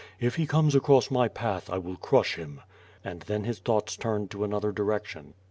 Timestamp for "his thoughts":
3.43-3.95